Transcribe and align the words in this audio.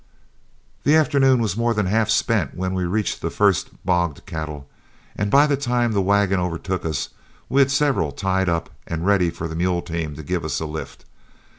The 0.83 0.95
afternoon 0.95 1.43
was 1.43 1.55
more 1.55 1.75
than 1.75 1.85
half 1.85 2.09
spent 2.09 2.55
when 2.57 2.73
we 2.73 2.85
reached 2.85 3.21
the 3.21 3.29
first 3.29 3.69
bogged 3.85 4.25
cattle, 4.25 4.67
and 5.15 5.29
by 5.29 5.45
the 5.45 5.55
time 5.55 5.91
the 5.91 6.01
wagon 6.01 6.39
overtook 6.39 6.83
us 6.87 7.09
we 7.49 7.61
had 7.61 7.69
several 7.69 8.11
tied 8.11 8.49
up 8.49 8.71
and 8.87 9.05
ready 9.05 9.29
for 9.29 9.47
the 9.47 9.53
mule 9.55 9.83
team 9.83 10.15
to 10.15 10.23
give 10.23 10.43
us 10.43 10.59
a 10.59 10.65
lift. 10.65 11.05